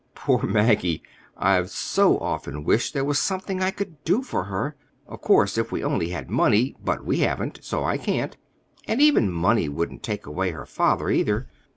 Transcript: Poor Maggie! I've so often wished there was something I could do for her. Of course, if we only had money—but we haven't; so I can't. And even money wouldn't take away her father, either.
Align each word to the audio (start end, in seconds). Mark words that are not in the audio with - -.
Poor 0.15 0.41
Maggie! 0.47 1.03
I've 1.37 1.69
so 1.69 2.17
often 2.17 2.63
wished 2.63 2.91
there 2.91 3.05
was 3.05 3.19
something 3.19 3.61
I 3.61 3.69
could 3.69 4.03
do 4.03 4.23
for 4.23 4.45
her. 4.45 4.75
Of 5.05 5.21
course, 5.21 5.59
if 5.59 5.71
we 5.71 5.83
only 5.83 6.09
had 6.09 6.27
money—but 6.27 7.05
we 7.05 7.19
haven't; 7.19 7.59
so 7.61 7.83
I 7.83 7.99
can't. 7.99 8.35
And 8.87 8.99
even 8.99 9.31
money 9.31 9.69
wouldn't 9.69 10.01
take 10.01 10.25
away 10.25 10.53
her 10.53 10.65
father, 10.65 11.11
either. 11.11 11.49